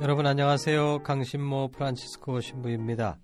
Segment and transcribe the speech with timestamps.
[0.00, 1.02] 여러분 안녕하세요.
[1.02, 3.18] 강신모 프란치스코 신부입니다.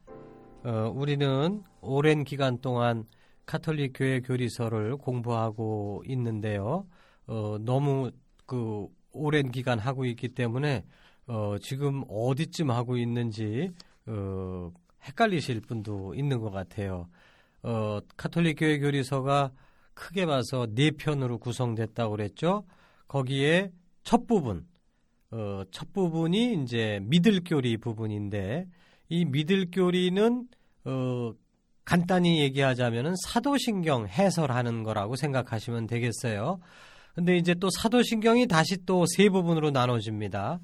[0.65, 3.05] 어, 우리는 오랜 기간 동안
[3.47, 6.89] 카톨릭 교회 교리서를 공부하고 있는데요.
[7.29, 8.11] 어, 너무
[8.47, 10.85] 그 오랜 기간 하고 있기 때문에
[11.29, 13.71] 어, 지금 어디쯤 하고 있는지
[14.07, 14.73] 어,
[15.05, 17.09] 헷갈리실 분도 있는 것 같아요.
[17.63, 19.53] 어, 카톨릭 교회 교리서가
[19.95, 22.65] 크게 봐서 네 편으로 구성됐다고 그랬죠.
[23.07, 23.71] 거기에
[24.03, 24.67] 첫 부분,
[25.35, 28.69] 어, 첫 부분이 이제 미들교리 부분인데
[29.09, 30.47] 이 미들교리는
[30.85, 31.33] 어,
[31.85, 36.61] 간단히 얘기하자면은 사도신경 해설하는 거라고 생각하시면 되겠어요.
[37.17, 40.61] 근데 이제 또 사도신경이 다시 또 세 부분으로 나눠집니다.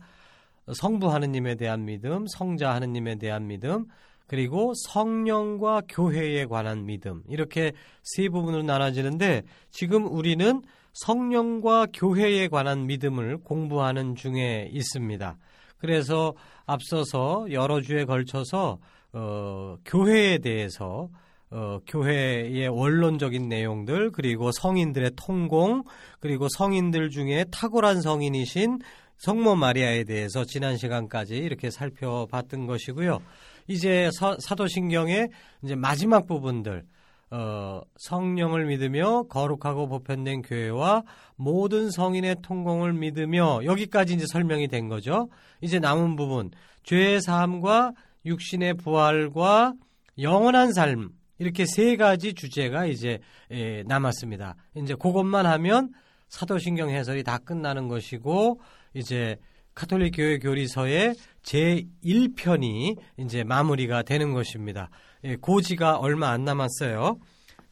[0.73, 3.87] 성부 하느님에 대한 믿음, 성자 하느님에 대한 믿음,
[4.29, 7.73] 그리고 성령과 교회에 관한 믿음 이렇게
[8.05, 10.63] 세 부분으로 나눠지는데 지금 우리는
[10.93, 15.37] 성령과 교회에 관한 믿음을 공부하는 중에 있습니다.
[15.79, 16.35] 그래서
[16.67, 18.79] 앞서서 여러 주에 걸쳐서
[19.13, 21.09] 어, 교회에 대해서
[21.51, 25.83] 어, 교회의 원론적인 내용들 그리고 성인들의 통공
[26.21, 28.79] 그리고 성인들 중에 탁월한 성인이신
[29.19, 33.21] 성모 마리아에 대해서 지난 시간까지 이렇게 살펴봤던 것이고요.
[33.67, 35.29] 이제 서, 사도신경의
[35.65, 36.85] 이제 마지막 부분들
[37.31, 41.05] 어, 성령을 믿으며 거룩하고 보편된 교회와
[41.37, 45.29] 모든 성인의 통공을 믿으며 여기까지 이제 설명이 된 거죠.
[45.61, 46.51] 이제 남은 부분
[46.83, 47.93] 죄의 사함과
[48.27, 49.75] 육신의 부활과
[50.19, 53.21] 영원한 삶 이렇게 세 가지 주제가 이제
[53.51, 54.57] 에, 남았습니다.
[54.77, 55.91] 이제 그것만 하면
[56.29, 58.61] 사도신경 해설이 다 끝나는 것이고
[58.95, 59.37] 이제
[59.75, 64.91] 카톨릭 교회 교리서의 제 1편이 이제 마무리가 되는 것입니다.
[65.25, 67.19] 예, 고지가 얼마 안 남았어요.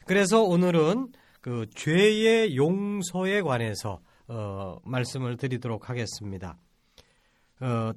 [0.07, 1.09] 그래서 오늘은
[1.41, 6.57] 그 죄의 용서에 관해서 어, 말씀을 드리도록 하겠습니다.
[7.61, 7.93] 어,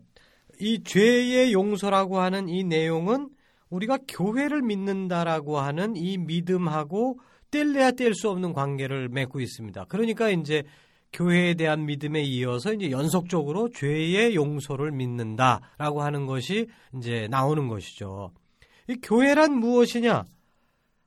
[0.60, 3.30] 이 죄의 용서라고 하는 이 내용은
[3.70, 7.20] 우리가 교회를 믿는다라고 하는 이 믿음하고
[7.52, 9.86] 뗄래야 뗄 수 없는 관계를 맺고 있습니다.
[9.86, 10.64] 그러니까 이제
[11.14, 16.68] 교회에 대한 믿음에 이어서 이제 연속적으로 죄의 용서를 믿는다라고 하는 것이
[16.98, 18.32] 이제 나오는 것이죠.
[18.88, 20.26] 이 교회란 무엇이냐?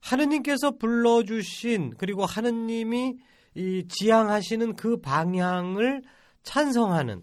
[0.01, 3.17] 하느님께서 불러주신 그리고 하느님이
[3.55, 6.03] 이 지향하시는 그 방향을
[6.43, 7.23] 찬성하는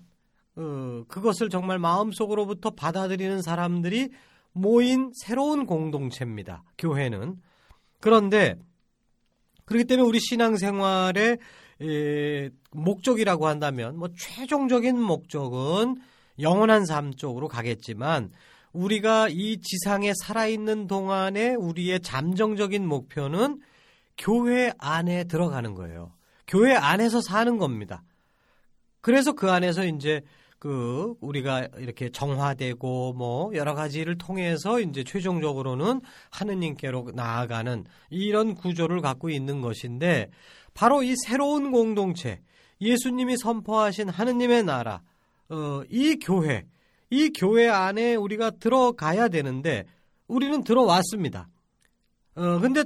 [0.55, 4.09] 어, 그것을 정말 마음속으로부터 받아들이는 사람들이
[4.53, 6.63] 모인 새로운 공동체입니다.
[6.77, 7.35] 교회는
[7.99, 8.55] 그런데
[9.65, 11.37] 그렇기 때문에 우리 신앙생활의
[11.81, 15.97] 에, 목적이라고 한다면 뭐 최종적인 목적은
[16.39, 18.29] 영원한 삶 쪽으로 가겠지만
[18.73, 23.59] 우리가 이 지상에 살아있는 동안에 우리의 잠정적인 목표는
[24.17, 26.13] 교회 안에 들어가는 거예요.
[26.47, 28.03] 교회 안에서 사는 겁니다.
[29.01, 30.21] 그래서 그 안에서 이제
[30.61, 39.29] 그 우리가 이렇게 정화되고 뭐 여러 가지를 통해서 이제 최종적으로는 하느님께로 나아가는 이런 구조를 갖고
[39.29, 40.29] 있는 것인데
[40.75, 42.41] 바로 이 새로운 공동체
[42.79, 45.01] 예수님이 선포하신 하느님의 나라
[45.49, 46.65] 어, 이 교회
[47.09, 49.85] 이 교회 안에 우리가 들어가야 되는데
[50.27, 51.49] 우리는 들어왔습니다.
[52.35, 52.83] 어 근데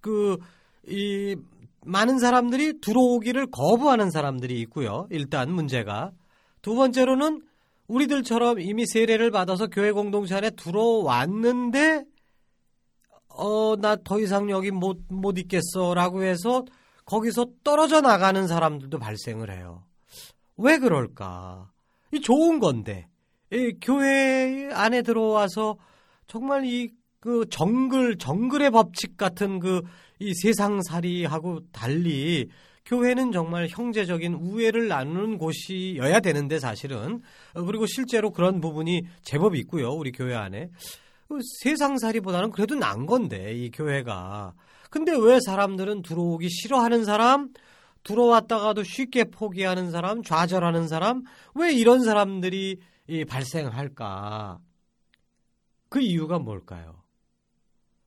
[0.00, 0.38] 그
[0.88, 1.36] 이
[1.84, 5.06] 많은 사람들이 들어오기를 거부하는 사람들이 있고요.
[5.10, 6.12] 일단 문제가
[6.68, 7.40] 두 번째로는
[7.86, 12.04] 우리들처럼 이미 세례를 받아서 교회 공동체 안에 들어왔는데
[13.28, 16.66] 어 나 더 이상 여기 못 못 있겠어라고 해서
[17.06, 19.84] 거기서 떨어져 나가는 사람들도 발생을 해요.
[20.58, 21.70] 왜 그럴까?
[22.12, 23.08] 이 좋은 건데
[23.50, 25.78] 이 교회 안에 들어와서
[26.26, 29.80] 정말 이 그 정글 정글의 법칙 같은 그
[30.20, 32.48] 이 세상살이하고 달리
[32.88, 37.20] 교회는 정말 형제적인 우애를 나누는 곳이어야 되는데 사실은.
[37.54, 40.70] 어, 그리고 실제로 그런 부분이 제법 있고요 우리 교회 안에.
[41.28, 44.54] 그 세상살이보다는 그래도 난 건데 이 교회가.
[44.90, 47.50] 근데 왜 사람들은 들어오기 싫어하는 사람
[48.04, 51.24] 들어왔다가도 쉽게 포기하는 사람 좌절하는 사람
[51.54, 52.80] 왜 이런 사람들이
[53.28, 54.60] 발생할까?
[55.90, 57.02] 그 이유가 뭘까요?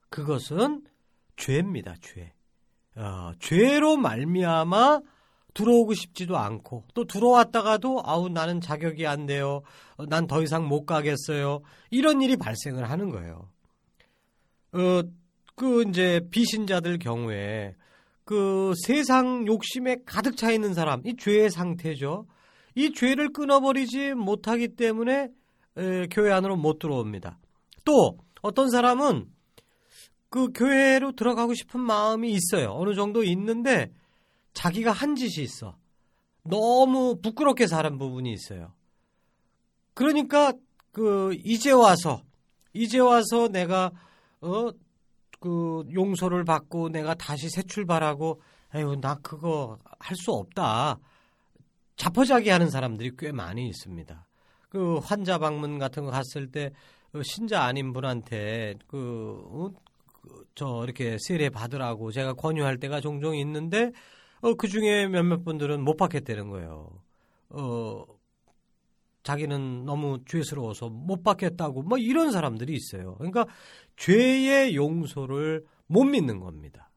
[0.10, 0.84] 그것은
[1.38, 2.34] 죄입니다 죄
[2.96, 5.02] 어, 죄로 말미암아
[5.54, 9.62] 들어오고 싶지도 않고 또 들어왔다가도 아우 나는 자격이 안 돼요.
[9.98, 11.62] 어, 난더 이상 못 가겠어요.
[11.90, 13.50] 이런 일이 발생을 하는 거예요.
[14.74, 15.02] 어,
[15.56, 17.76] 그 이제 비신자들 경우에
[18.24, 22.26] 그 세상 욕심에 가득 차 있는 사람, 이 죄의 상태죠.
[22.76, 25.30] 이 죄를 끊어버리지 못하기 때문에
[25.78, 27.38] 에, 교회 안으로 못 들어옵니다.
[27.84, 29.28] 또 어떤 사람은
[30.32, 32.72] 그 교회로 들어가고 싶은 마음이 있어요.
[32.72, 33.92] 어느 정도 있는데
[34.54, 35.78] 자기가 한 짓이 있어.
[36.44, 38.74] 너무 부끄럽게 사는 부분이 있어요.
[39.94, 40.54] 그러니까
[40.92, 42.24] 그 이제 와서
[42.74, 43.92] 이제 와서 내가
[44.42, 44.72] 어
[45.42, 48.42] 그 용서를 받고 내가 다시 새 출발하고
[48.76, 51.00] 에휴 나 그거 할 수 없다.
[51.96, 54.28] 자포자기 하는 사람들이 꽤 많이 있습니다.
[54.70, 59.72] 그 환자 방문 같은 거 갔을 때그 신자 아닌 분한테 그 어,
[60.56, 63.92] 저 이렇게 세례 받으라고 제가 권유할 때가 종종 있는데
[64.42, 66.90] 어, 그 중에 몇몇 분들은 못 받겠다는 거예요.
[67.50, 68.04] 어,
[69.24, 73.16] 자기는 너무 죄스러워서 못 받겠다고 뭐 이런 사람들이 있어요.
[73.16, 73.46] 그러니까
[73.98, 76.90] 죄의 용서를 못 믿는 겁니다.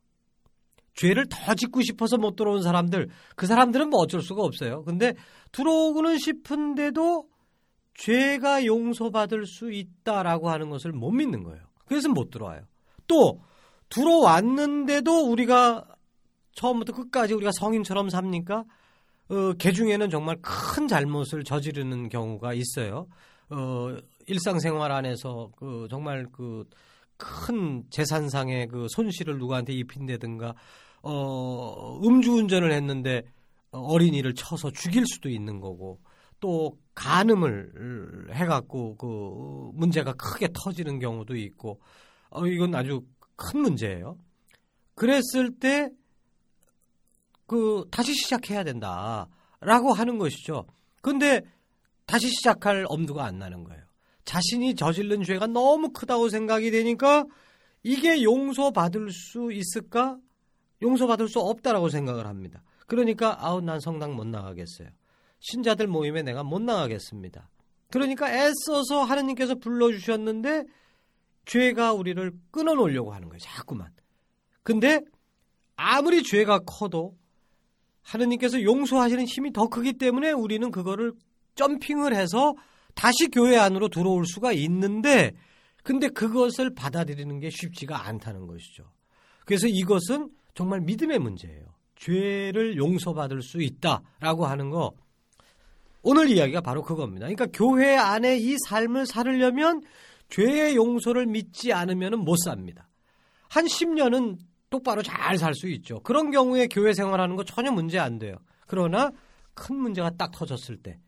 [0.94, 4.84] 죄를 더 짓고 싶어서 못 들어온 사람들, 그 사람들은 뭐 어쩔 수가 없어요.
[4.84, 5.14] 근데
[5.50, 7.28] 들어오고는 싶은데도
[7.94, 11.62] 죄가 용서받을 수 있다라고 하는 것을 못 믿는 거예요.
[11.86, 12.62] 그래서 못 들어와요.
[13.06, 13.40] 또
[13.88, 15.84] 들어왔는데도 우리가
[16.52, 18.64] 처음부터 끝까지 우리가 성인처럼 삽니까?
[19.28, 23.06] 어, 개 중에는 정말 큰 잘못을 저지르는 경우가 있어요.
[23.50, 23.96] 어,
[24.26, 26.64] 일상생활 안에서 그 정말 그
[27.16, 30.54] 큰 재산상의 그 손실을 누구한테 입힌다든가
[31.02, 33.22] 어, 음주운전을 했는데
[33.70, 36.00] 어린이를 쳐서 죽일 수도 있는 거고
[36.40, 41.80] 또 간음을 해갖고 그 문제가 크게 터지는 경우도 있고
[42.34, 43.04] 어, 이건 아주
[43.36, 44.18] 큰 문제예요.
[44.94, 45.90] 그랬을 때,
[47.46, 49.28] 그, 다시 시작해야 된다.
[49.60, 50.66] 라고 하는 것이죠.
[51.00, 51.42] 근데
[52.06, 53.82] 다시 시작할 엄두가 안 나는 거예요.
[54.24, 57.24] 자신이 저질른 죄가 너무 크다고 생각이 되니까
[57.82, 60.18] 이게 용서받을 수 있을까?
[60.82, 62.62] 용서받을 수 없다라고 생각을 합니다.
[62.86, 64.88] 그러니까 아우 난 성당 못 나가겠어요.
[65.40, 67.48] 신자들 모임에 내가 못 나가겠습니다.
[67.90, 70.64] 그러니까 애써서 하느님께서 불러주셨는데
[71.46, 73.38] 죄가 우리를 끊어놓으려고 하는 거예요.
[73.38, 73.90] 자꾸만.
[74.62, 75.00] 근데
[75.76, 77.16] 아무리 죄가 커도
[78.02, 81.12] 하느님께서 용서하시는 힘이 더 크기 때문에 우리는 그거를
[81.54, 82.54] 점핑을 해서
[82.94, 85.32] 다시 교회 안으로 들어올 수가 있는데
[85.82, 88.90] 근데 그것을 받아들이는 게 쉽지가 않다는 것이죠.
[89.44, 91.74] 그래서 이것은 정말 믿음의 문제예요.
[91.96, 94.92] 죄를 용서받을 수 있다라고 하는 거
[96.02, 97.26] 오늘 이야기가 바로 그겁니다.
[97.26, 99.82] 그러니까 교회 안에 이 삶을 살으려면
[100.28, 102.88] 죄의 용서를 믿지 않으면 못 삽니다.
[103.48, 104.38] 한 10년은
[104.70, 106.00] 똑바로 잘 살 수 있죠.
[106.00, 108.36] 그런 경우에 교회 생활하는 거 전혀 문제 안 돼요.
[108.66, 109.10] 그러나
[109.54, 110.98] 큰 문제가 딱 터졌을 때,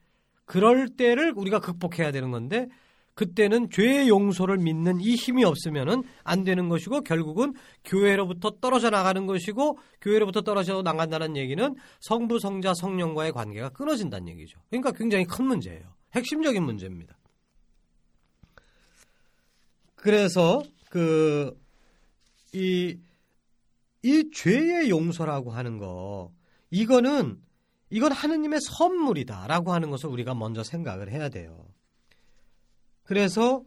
[0.44, 2.68] 그럴 때를 우리가 극복해야 되는 건데,
[3.14, 9.78] 그때는 죄의 용서를 믿는 이 힘이 없으면 안 되는 것이고 결국은 교회로부터 떨어져 나가는 것이고
[10.02, 14.60] 교회로부터 떨어져 나간다는 얘기는 성부 성자 성령과의 관계가 끊어진다는 얘기죠.
[14.68, 15.94] 그러니까 굉장히 큰 문제예요.
[16.14, 17.16] 핵심적인 문제입니다.
[19.96, 21.52] 그래서 그이이
[24.32, 26.32] 죄의 용서라고 하는 거
[26.70, 27.40] 이거는
[27.90, 31.66] 이건 하느님의 선물이다라고 하는 것을 우리가 먼저 생각을 해야 돼요.
[33.02, 33.62] 그래서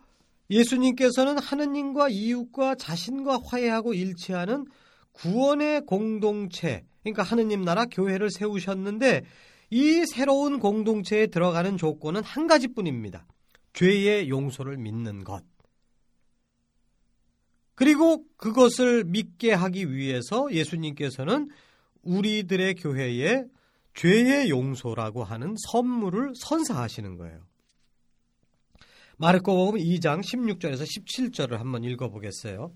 [0.50, 4.66] 예수님께서는 하느님과 이웃과 자신과 화해하고 일치하는
[5.12, 9.24] 구원의 공동체, 그러니까 하느님 나라 교회를 세우셨는데
[9.70, 13.26] 이 새로운 공동체에 들어가는 조건은 한 가지뿐입니다.
[13.74, 15.44] 죄의 용서를 믿는 것.
[17.80, 21.50] 그리고 그것을 믿게 하기 위해서 예수님께서는
[22.02, 23.46] 우리들의 교회에
[23.94, 27.40] 죄의 용서라고 하는 선물을 선사하시는 거예요.
[29.16, 32.74] 마르코복음 2장 16절에서 17절을 한번 읽어보겠어요.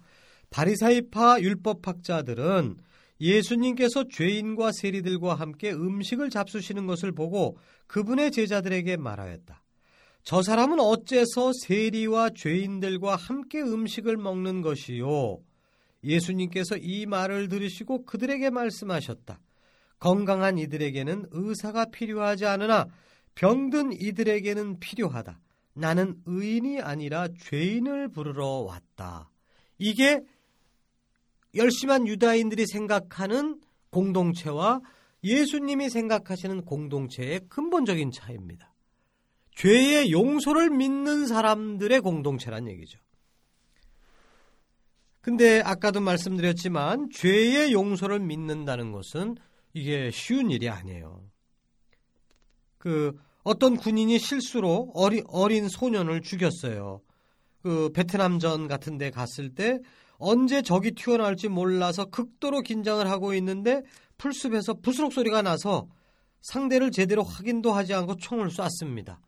[0.52, 2.78] 바리사이파 율법학자들은
[3.20, 7.58] 예수님께서 죄인과 세리들과 함께 음식을 잡수시는 것을 보고
[7.88, 9.63] 그분의 제자들에게 말하였다.
[10.24, 15.40] 저 사람은 어째서 세리와 죄인들과 함께 음식을 먹는 것이요?
[16.04, 19.40] 예수님께서 이 말을 들으시고 그들에게 말씀하셨다.
[20.00, 22.88] 건강한 이들에게는 의사가 필요하지 않으나
[23.36, 25.40] 병든 이들에게는 필요하다.
[25.74, 29.30] 나는 의인이 아니라 죄인을 부르러 왔다.
[29.78, 30.22] 이게
[31.56, 34.82] 열심한 유다인들이 생각하는 공동체와
[35.24, 38.73] 예수님이 생각하시는 공동체의 근본적인 차이입니다.
[39.56, 43.00] 죄의 용서를 믿는 사람들의 공동체란 얘기죠.
[45.22, 49.38] 근데 아까도 말씀드렸지만 죄의 용서를 믿는다는 것은
[49.74, 51.24] 이게 쉬운 일이 아니에요.
[52.78, 57.02] 그 어떤 군인이 실수로 어리, 어린 소년을 죽였어요.
[57.62, 59.80] 그 베트남전 같은 데 갔을 때
[60.18, 63.82] 언제 적이 튀어나올지 몰라서 극도로 긴장을 하고 있는데
[64.18, 65.88] 풀숲에서 부스럭 소리가 나서
[66.42, 69.22] 상대를 제대로 확인도 하지 않고 총을 쐈습니다.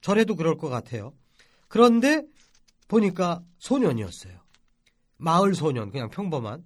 [0.00, 1.12] 저래도 그럴 것 같아요.
[1.68, 2.22] 그런데
[2.88, 4.40] 보니까 소년이었어요.
[5.16, 6.64] 마을 소년, 그냥 평범한.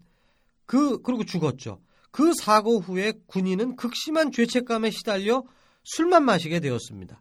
[0.67, 1.81] 그, 그리고 죽었죠.
[2.11, 5.43] 그 사고 후에 군인은 극심한 죄책감에 시달려
[5.83, 7.21] 술만 마시게 되었습니다.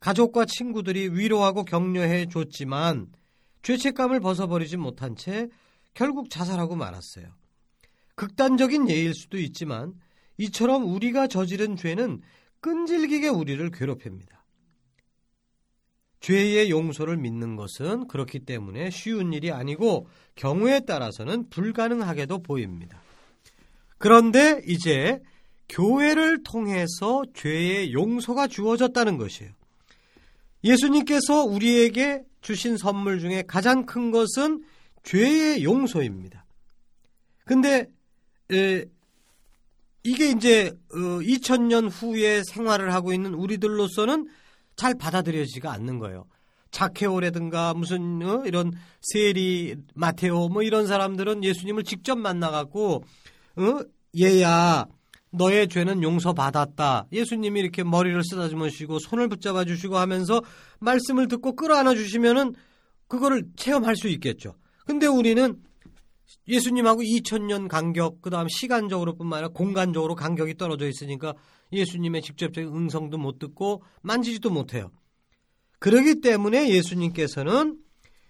[0.00, 3.08] 가족과 친구들이 위로하고 격려해 줬지만
[3.62, 5.48] 죄책감을 벗어버리지 못한 채
[5.94, 7.34] 결국 자살하고 말았어요.
[8.14, 9.94] 극단적인 예일 수도 있지만
[10.36, 12.20] 이처럼 우리가 저지른 죄는
[12.60, 14.43] 끈질기게 우리를 괴롭힙니다.
[16.24, 23.02] 죄의 용서를 믿는 것은 그렇기 때문에 쉬운 일이 아니고 경우에 따라서는 불가능하게도 보입니다.
[23.98, 25.20] 그런데 이제
[25.68, 29.52] 교회를 통해서 죄의 용서가 주어졌다는 것이에요.
[30.64, 34.64] 예수님께서 우리에게 주신 선물 중에 가장 큰 것은
[35.02, 36.46] 죄의 용서입니다.
[37.44, 37.86] 근데
[38.50, 38.86] 에,
[40.04, 44.26] 이게 이제 어, 2000년 후에 생활을 하고 있는 우리들로서는
[44.76, 46.26] 잘 받아들여지가 않는 거예요.
[46.70, 53.04] 자케오라든가 무슨 어, 이런 세리 마테오 뭐 이런 사람들은 예수님을 직접 만나갖고
[53.56, 53.80] 어?
[54.18, 54.86] 얘야
[55.30, 57.06] 너의 죄는 용서받았다.
[57.12, 60.42] 예수님이 이렇게 머리를 쓰다듬어 주시고 손을 붙잡아 주시고 하면서
[60.80, 62.54] 말씀을 듣고 끌어안아 주시면은
[63.08, 64.54] 그거를 체험할 수 있겠죠.
[64.86, 65.56] 근데 우리는
[66.48, 71.34] 예수님하고 2000년 간격, 그 다음 시간적으로 뿐만 아니라 공간적으로 간격이 떨어져 있으니까
[71.72, 74.90] 예수님의 직접적인 응성도 못 듣고 만지지도 못해요.
[75.78, 77.78] 그러기 때문에 예수님께서는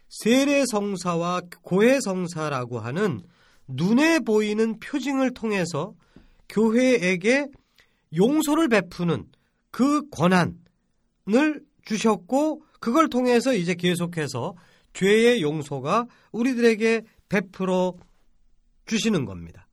[0.09, 3.23] 세례성사와 고해성사라고 하는
[3.67, 5.95] 눈에 보이는 표징을 통해서
[6.49, 7.49] 교회에게
[8.17, 9.27] 용서를 베푸는
[9.71, 10.55] 그 권한을
[11.85, 14.55] 주셨고 그걸 통해서 이제 계속해서
[14.93, 17.95] 죄의 용서가 우리들에게 베풀어
[18.87, 19.69] 주시는 겁니다.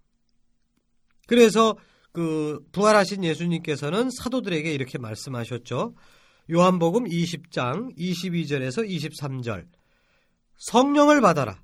[1.28, 1.76] 그래서
[2.12, 5.96] 그 부활하신 예수님께서는 사도들에게 이렇게 말씀하셨죠.
[6.52, 9.68] 요한복음 20장 22절에서 23절.
[10.58, 11.62] 성령을 받아라.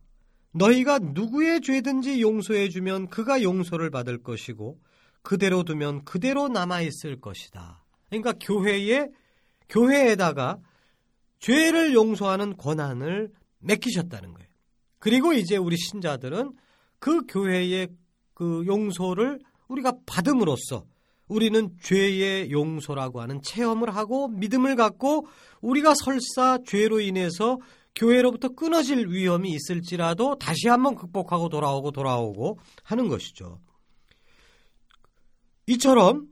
[0.54, 4.80] 너희가 누구의 죄든지 용서해 주면 그가 용서를 받을 것이고
[5.22, 7.84] 그대로 두면 그대로 남아 있을 것이다.
[8.10, 9.08] 그러니까 교회에
[9.70, 10.60] 교회에다가
[11.40, 14.48] 죄를 용서하는 권한을 맡기셨다는 거예요.
[15.00, 16.54] 그리고 이제 우리 신자들은
[17.00, 17.90] 그 교회의
[18.34, 20.86] 그 용서를 우리가 받음으로써
[21.28, 25.28] 우리는 죄의 용서라고 하는 체험을 하고 믿음을 갖고
[25.62, 27.60] 우리가 설사 죄로 인해서
[27.96, 33.60] 교회로부터 끊어질 위험이 있을지라도 다시 한번 극복하고 돌아오고 돌아오고 하는 것이죠.
[35.66, 36.28] 이처럼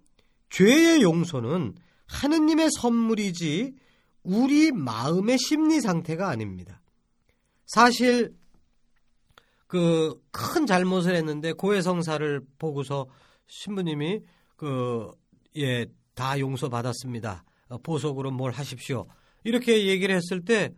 [0.49, 1.75] 죄의 용서는
[2.07, 3.73] 하느님의 선물이지
[4.23, 6.81] 우리 마음의 심리 상태가 아닙니다.
[7.65, 8.35] 사실
[9.67, 13.07] 그 큰 잘못을 했는데 고해성사를 보고서
[13.47, 14.21] 신부님이
[14.57, 15.11] 그
[15.57, 17.43] 예 다 용서 받았습니다.
[17.83, 19.05] 보석으로 뭘 하십시오.
[19.43, 20.73] 이렇게 얘기를 했을 때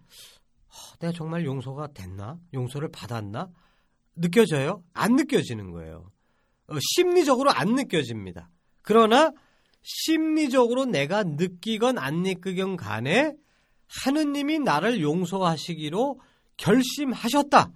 [1.00, 2.38] 내가 정말 용서가 됐나?
[2.53, 3.50] 용서를 받았나?
[4.15, 4.84] 느껴져요?
[4.94, 6.10] 안 느껴지는 거예요.
[6.67, 8.50] 어, 심리적으로 안 느껴집니다.
[8.82, 9.32] 그러나
[9.84, 13.34] 심리적으로 내가 느끼건 안 느끼건 간에
[14.03, 16.20] 하느님이 나를 용서하시기로
[16.58, 17.72] 결심하셨다.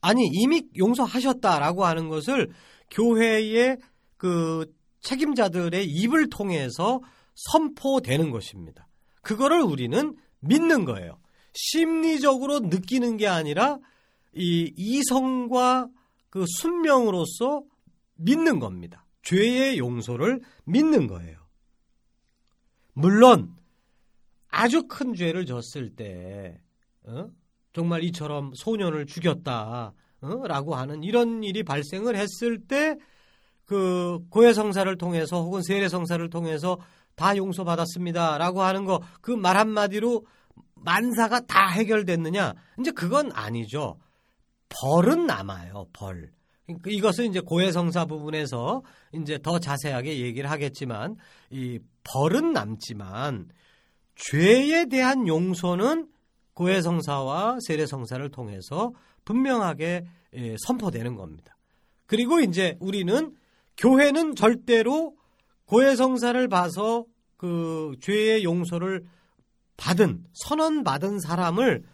[0.00, 2.50] 아니 이미 용서하셨다라고 하는 것을
[2.90, 3.78] 교회의
[4.16, 7.00] 그 책임자들의 입을 통해서
[7.34, 8.86] 선포되는 것입니다.
[9.22, 11.18] 그거를 우리는 믿는 거예요.
[11.52, 13.78] 심리적으로 느끼는 게 아니라
[14.34, 15.88] 이 이성과
[16.28, 17.64] 그 순명으로서
[18.16, 19.06] 믿는 겁니다.
[19.22, 21.38] 죄의 용서를 믿는 거예요.
[22.92, 23.56] 물론
[24.48, 26.60] 아주 큰 죄를 졌을 때
[27.04, 27.30] 어?
[27.72, 30.46] 정말 이처럼 소년을 죽였다 어?
[30.46, 32.96] 라고 하는 이런 일이 발생을 했을 때
[33.66, 36.76] 그 고해 성사를 통해서 혹은 세례 성사를 통해서
[37.14, 40.26] 다 용서받았습니다 라고 하는 거 그 말 한마디로
[40.74, 42.54] 만사가 다 해결됐느냐?
[42.80, 43.96] 이제 그건 아니죠.
[44.70, 46.32] 벌은 남아요 벌.
[46.84, 51.14] 이것은 이제 고해성사 부분에서 이제 더 자세하게 얘기를 하겠지만
[51.50, 53.50] 이 벌은 남지만
[54.16, 56.08] 죄에 대한 용서는
[56.60, 58.92] 고해성사와 세례성사를 통해서
[59.24, 61.56] 분명하게 예, 선포되는 겁니다.
[62.04, 63.34] 그리고 이제 우리는
[63.78, 65.16] 교회는 절대로
[65.64, 67.06] 고해성사를 봐서
[67.38, 69.06] 그 죄의 용서를
[69.78, 71.84] 받은 선언 받은 사람을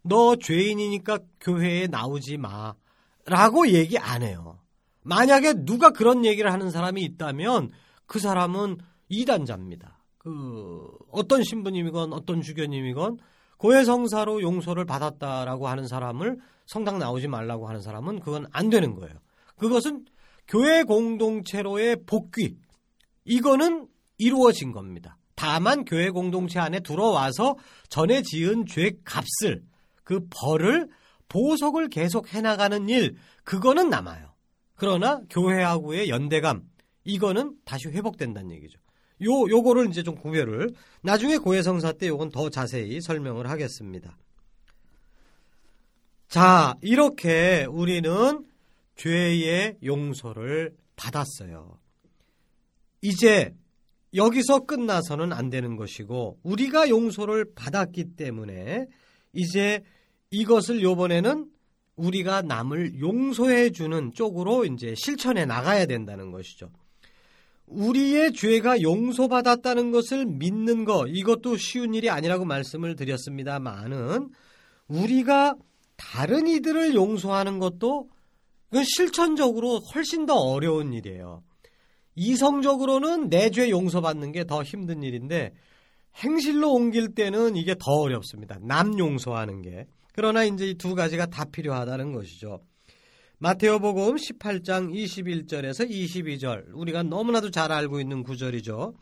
[0.00, 4.58] 너 죄인이니까 교회에 나오지 마라고 얘기 안 해요.
[5.02, 7.70] 만약에 누가 그런 얘기를 하는 사람이 있다면
[8.06, 8.78] 그 사람은
[9.10, 9.98] 이단자입니다.
[10.16, 13.18] 그 어떤 신부님이건 어떤 주교님이건
[13.58, 19.14] 고해성사로 용서를 받았다라고 하는 사람을 성당 나오지 말라고 하는 사람은 그건 안 되는 거예요.
[19.56, 20.04] 그것은
[20.46, 22.56] 교회 공동체로의 복귀
[23.24, 25.16] 이거는 이루어진 겁니다.
[25.34, 27.56] 다만 교회 공동체 안에 들어와서
[27.88, 29.62] 전에 지은 죄 값을
[30.02, 30.88] 그 벌을
[31.28, 34.34] 보석을 계속 해나가는 일 그거는 남아요.
[34.76, 36.62] 그러나 교회하고의 연대감
[37.04, 38.78] 이거는 다시 회복된다는 얘기죠.
[39.22, 44.16] 요 요거를 이제 좀 구별을 나중에 고해성사 때 요건 더 자세히 설명을 하겠습니다.
[46.28, 48.44] 자, 이렇게 우리는
[48.96, 51.78] 죄의 용서를 받았어요.
[53.00, 53.54] 이제
[54.14, 58.86] 여기서 끝나서는 안 되는 것이고 우리가 용서를 받았기 때문에
[59.32, 59.82] 이제
[60.30, 61.50] 이것을 요번에는
[61.96, 66.70] 우리가 남을 용서해 주는 쪽으로 이제 실천해 나가야 된다는 것이죠.
[67.66, 74.30] 우리의 죄가 용서받았다는 것을 믿는 것 이것도 쉬운 일이 아니라고 말씀을 드렸습니다만은
[74.88, 75.56] 우리가
[75.96, 78.08] 다른 이들을 용서하는 것도
[78.84, 81.42] 실천적으로 훨씬 더 어려운 일이에요.
[82.14, 85.52] 이성적으로는 내 죄 용서받는 게 더 힘든 일인데
[86.22, 88.58] 행실로 옮길 때는 이게 더 어렵습니다.
[88.62, 89.86] 남 용서하는 게.
[90.14, 92.60] 그러나 이제 이 두 가지가 다 필요하다는 것이죠.
[93.38, 98.94] 마테오복음 18장 21절에서 22절 우리가 너무나도 잘 알고 있는 구절이죠.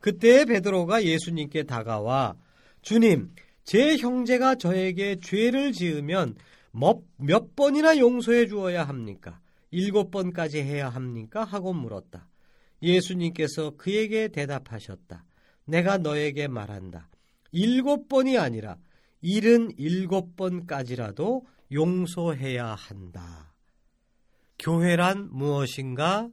[0.00, 2.34] 그때 베드로가 예수님께 다가와
[2.82, 3.30] 주님
[3.62, 6.34] 제 형제가 저에게 죄를 지으면
[6.72, 9.38] 몇, 몇 번이나 용서해 주어야 합니까?
[9.70, 11.44] 일곱 번까지 해야 합니까?
[11.44, 12.28] 하고 물었다.
[12.82, 15.24] 예수님께서 그에게 대답하셨다.
[15.64, 17.08] 내가 너에게 말한다.
[17.52, 18.78] 일곱 번이 아니라
[19.20, 23.55] 일은 일곱 번까지라도 용서해야 한다.
[24.58, 26.28] 교회란 무엇인가?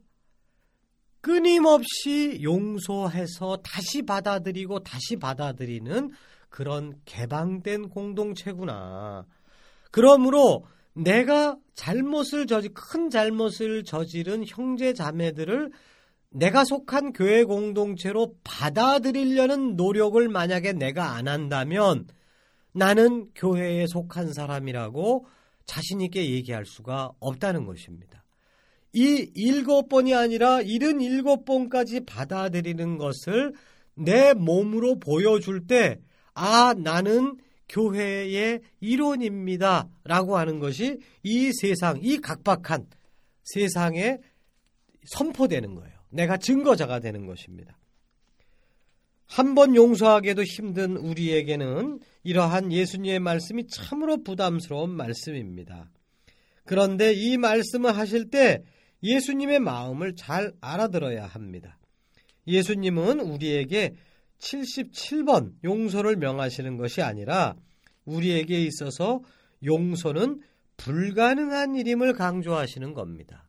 [1.20, 6.10] 끊임없이 용서해서 다시 받아들이고 다시 받아들이는
[6.50, 9.24] 그런 개방된 공동체구나.
[9.90, 15.70] 그러므로 내가 잘못을 저지 큰 잘못을 저지른 형제 자매들을
[16.30, 22.06] 내가 속한 교회 공동체로 받아들이려는 노력을 만약에 내가 안 한다면
[22.72, 25.26] 나는 교회에 속한 사람이라고
[25.66, 28.24] 자신있게 얘기할 수가 없다는 것입니다.
[28.92, 33.52] 이 일곱 번이 아니라 일흔 일곱 번까지 받아들이는 것을
[33.94, 36.00] 내 몸으로 보여줄 때,
[36.34, 37.36] 아, 나는
[37.68, 39.88] 교회의 일원입니다.
[40.04, 42.86] 라고 하는 것이 이 세상, 이 각박한
[43.42, 44.18] 세상에
[45.06, 45.94] 선포되는 거예요.
[46.10, 47.78] 내가 증거자가 되는 것입니다.
[49.26, 55.90] 한 번 용서하기도 힘든 우리에게는 이러한 예수님의 말씀이 참으로 부담스러운 말씀입니다.
[56.64, 58.62] 그런데 이 말씀을 하실 때
[59.02, 61.78] 예수님의 마음을 잘 알아들어야 합니다.
[62.46, 63.94] 예수님은 우리에게
[64.38, 67.54] 77번 용서를 명하시는 것이 아니라
[68.06, 69.20] 우리에게 있어서
[69.62, 70.40] 용서는
[70.76, 73.48] 불가능한 일임을 강조하시는 겁니다.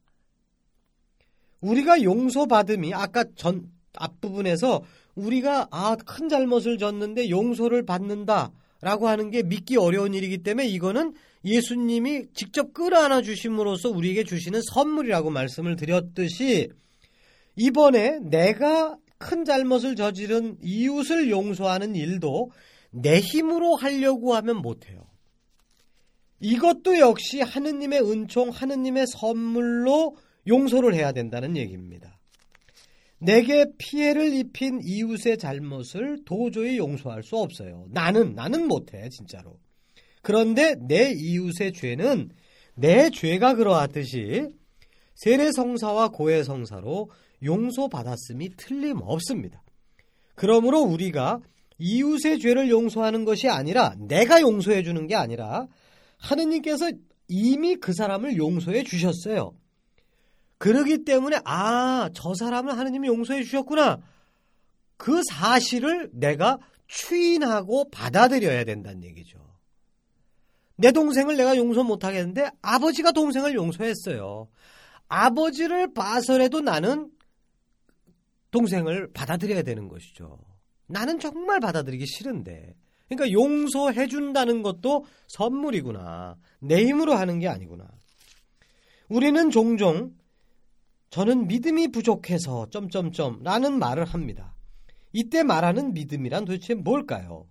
[1.61, 4.83] 우리가 용서받음이 아까 전 앞부분에서
[5.15, 11.13] 우리가 아, 큰 잘못을 졌는데 용서를 받는다 라고 하는 게 믿기 어려운 일이기 때문에 이거는
[11.43, 16.69] 예수님이 직접 끌어안아 주심으로써 우리에게 주시는 선물이라고 말씀을 드렸듯이
[17.55, 22.51] 이번에 내가 큰 잘못을 저지른 이웃을 용서하는 일도
[22.91, 25.07] 내 힘으로 하려고 하면 못해요.
[26.39, 32.14] 이것도 역시 하느님의 은총, 하느님의 선물로 용서를 해야 된다는 얘기입니다.
[33.19, 37.85] 내게 피해를 입힌 이웃의 잘못을 도저히 용서할 수 없어요.
[37.89, 39.57] 나는, 나는 못해, 진짜로.
[40.21, 42.29] 그런데 내 이웃의 죄는
[42.75, 44.49] 내 죄가 그러하듯이
[45.15, 47.09] 세례 성사와 고해 성사로
[47.43, 49.63] 용서받았음이 틀림없습니다.
[50.35, 51.39] 그러므로 우리가
[51.77, 55.67] 이웃의 죄를 용서하는 것이 아니라 내가 용서해 주는 게 아니라
[56.17, 56.91] 하느님께서
[57.27, 59.53] 이미 그 사람을 용서해 주셨어요.
[60.57, 63.99] 그러기 때문에 아, 저 사람을 하느님이 용서해 주셨구나.
[64.97, 69.39] 그 사실을 내가 추인하고 받아들여야 된다는 얘기죠.
[70.77, 74.47] 내 동생을 내가 용서 못 하겠는데 아버지가 동생을 용서했어요.
[75.07, 77.11] 아버지를 봐서라도 나는
[78.51, 80.39] 동생을 받아들여야 되는 것이죠.
[80.87, 82.75] 나는 정말 받아들이기 싫은데.
[83.07, 86.37] 그러니까 용서해 준다는 것도 선물이구나.
[86.59, 87.87] 내 힘으로 하는 게 아니구나.
[89.07, 90.13] 우리는 종종
[91.15, 94.53] 저는 믿음이 부족해서 점점점 라는 말을 합니다.
[95.13, 97.47] 이때 말하는 믿음이란 도대체 뭘까요?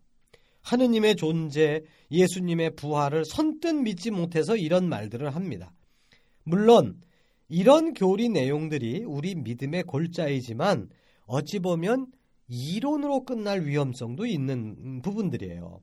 [0.60, 5.72] 하느님의 존재, 예수님의 부활을 선뜻 믿지 못해서 이런 말들을 합니다.
[6.42, 7.00] 물론
[7.48, 10.90] 이런 교리 내용들이 우리 믿음의 골자이지만
[11.24, 12.08] 어찌 보면
[12.48, 15.80] 이론으로 끝날 위험성도 있는 부분들이에요.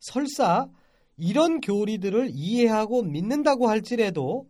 [0.00, 0.68] 설사
[1.16, 4.49] 이런 교리들을 이해하고 믿는다고 할지라도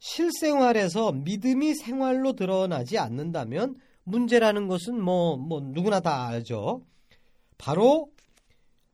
[0.00, 6.82] 실생활에서 믿음이 생활로 드러나지 않는다면 문제라는 것은 뭐, 뭐, 누구나 다 알죠.
[7.58, 8.10] 바로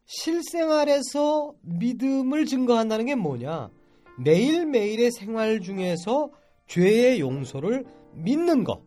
[0.05, 3.71] 실생활에서 믿음을 증거한다는 게 뭐냐?
[4.19, 6.31] 매일매일의 생활 중에서
[6.66, 8.83] 죄의 용서를 믿는 것.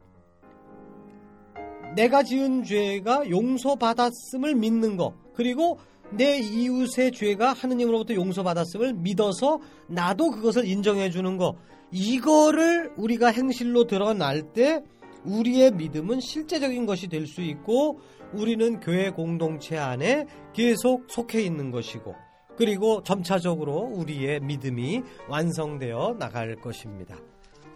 [1.96, 5.14] 내가 지은 죄가 용서받았음을 믿는 것.
[5.34, 5.80] 그리고
[6.12, 11.56] 내 이웃의 죄가 하느님으로부터 용서받았음을 믿어서 나도 그것을 인정해 주는 것.
[11.92, 14.84] 이거를 우리가 행실로 드러날 때
[15.26, 18.00] 우리의 믿음은 실제적인 것이 될 수 있고
[18.34, 22.16] 우리는 교회 공동체 안에 계속 속해 있는 것이고
[22.58, 27.18] 그리고 점차적으로 우리의 믿음이 완성되어 나갈 것입니다.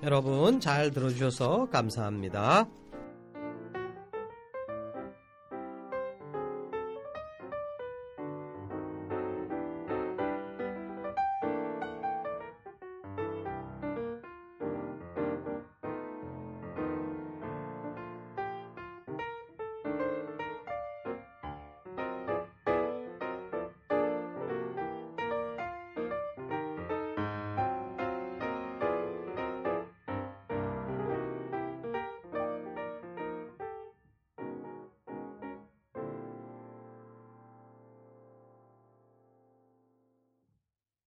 [0.04, 2.68] 여러분 잘 들어주셔서 감사합니다.